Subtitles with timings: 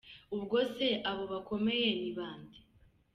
[0.35, 2.57] Ubwo se abo bakomeye ni bande?